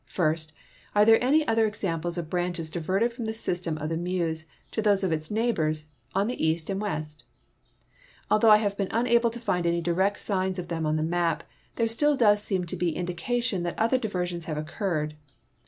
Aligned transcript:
First, 0.07 0.51
are 0.95 1.05
there 1.05 1.23
any 1.23 1.47
other 1.47 1.67
examples 1.67 2.17
of 2.17 2.27
branches 2.27 2.71
diverted 2.71 3.13
from 3.13 3.25
the 3.25 3.35
system 3.35 3.77
of 3.77 3.89
the 3.89 3.97
Meuse 3.97 4.47
to 4.71 4.81
those 4.81 5.03
of 5.03 5.11
its 5.11 5.29
neighliors 5.29 5.89
on 6.15 6.25
the 6.25 6.33
west 6.33 6.71
and 6.71 6.81
east? 6.89 7.23
Although 8.31 8.49
I 8.49 8.57
have 8.57 8.75
been 8.75 8.87
unable 8.89 9.29
to 9.29 9.39
find 9.39 9.67
any 9.67 9.79
direct 9.79 10.17
signs 10.19 10.57
of 10.57 10.69
them 10.69 10.87
on 10.87 10.95
the 10.95 11.03
maj), 11.03 11.41
there 11.75 11.85
still 11.87 12.15
does 12.15 12.41
seem 12.41 12.65
to 12.65 12.75
be 12.75 12.95
indication 12.95 13.61
that 13.61 13.77
other 13.77 13.99
diversions 13.99 14.45
have 14.45 14.57
occurred. 14.57 15.13